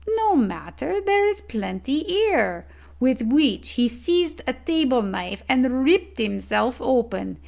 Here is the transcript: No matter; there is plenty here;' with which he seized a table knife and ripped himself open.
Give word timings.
No 0.17 0.35
matter; 0.35 0.99
there 0.99 1.27
is 1.27 1.41
plenty 1.41 2.01
here;' 2.05 2.65
with 2.99 3.21
which 3.21 3.73
he 3.73 3.87
seized 3.87 4.41
a 4.47 4.53
table 4.53 5.03
knife 5.03 5.43
and 5.47 5.85
ripped 5.85 6.17
himself 6.17 6.81
open. 6.81 7.37